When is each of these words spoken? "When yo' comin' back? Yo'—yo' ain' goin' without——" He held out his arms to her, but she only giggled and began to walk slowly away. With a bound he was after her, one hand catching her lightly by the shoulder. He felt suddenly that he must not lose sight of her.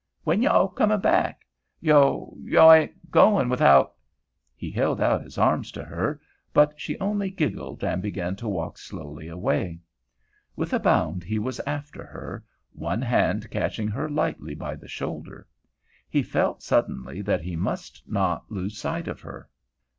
"When 0.23 0.41
yo' 0.41 0.67
comin' 0.69 0.99
back? 0.99 1.45
Yo'—yo' 1.79 2.71
ain' 2.71 2.89
goin' 3.11 3.49
without——" 3.49 3.93
He 4.55 4.71
held 4.71 4.99
out 4.99 5.21
his 5.21 5.37
arms 5.37 5.71
to 5.73 5.83
her, 5.83 6.19
but 6.53 6.73
she 6.81 6.97
only 6.99 7.29
giggled 7.29 7.83
and 7.83 8.01
began 8.01 8.35
to 8.37 8.47
walk 8.49 8.79
slowly 8.79 9.27
away. 9.27 9.79
With 10.55 10.73
a 10.73 10.79
bound 10.79 11.23
he 11.23 11.37
was 11.37 11.59
after 11.67 12.03
her, 12.03 12.43
one 12.73 13.03
hand 13.03 13.51
catching 13.51 13.89
her 13.89 14.09
lightly 14.09 14.55
by 14.55 14.73
the 14.75 14.87
shoulder. 14.87 15.45
He 16.09 16.23
felt 16.23 16.63
suddenly 16.63 17.21
that 17.21 17.41
he 17.41 17.55
must 17.55 18.01
not 18.09 18.51
lose 18.51 18.79
sight 18.79 19.07
of 19.07 19.21
her. 19.21 19.51